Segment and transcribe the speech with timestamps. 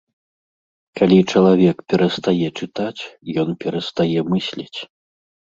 [0.99, 3.03] Калі чалавек перастае чытаць,
[3.45, 4.79] ён перастае мысліць.